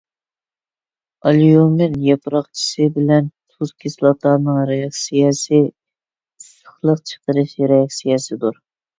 ئاليۇمىن 1.29 1.97
ياپراقچىسى 2.05 2.87
بىلەن 2.95 3.27
تۇز 3.53 3.73
كىسلاتانىڭ 3.83 4.57
رېئاكسىيەسى 4.69 5.59
ئىسسىقلىق 5.59 7.05
چىقىرىش 7.11 7.53
رېئاكسىيەسىدۇر. 7.73 8.59